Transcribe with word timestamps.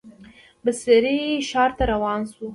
بصرې 0.63 1.17
ښار 1.49 1.71
ته 1.77 1.83
روان 1.91 2.19
شو. 2.33 2.47